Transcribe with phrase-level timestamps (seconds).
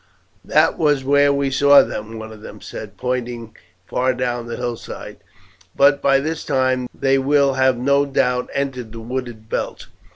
[0.43, 3.55] "That was where we saw them," one of them said, pointing
[3.85, 5.17] far down the hillside,
[5.75, 9.89] "but by this time they will no doubt have entered the wooded belt."